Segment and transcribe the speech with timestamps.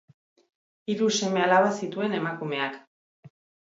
[0.93, 2.85] Hiru seme-alaba zituen emakumeak.